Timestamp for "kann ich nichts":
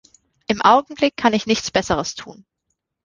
1.15-1.69